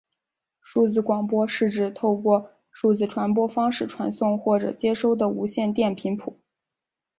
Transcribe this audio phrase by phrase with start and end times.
[0.61, 6.39] 数字广播是指透过数字传播方式传送或者接收无线电频谱。